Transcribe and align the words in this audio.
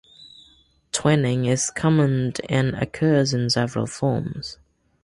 Twinning 0.91 1.47
is 1.47 1.69
common 1.69 2.33
and 2.49 2.73
occurs 2.73 3.35
in 3.35 3.51
several 3.51 3.85
forms. 3.85 4.57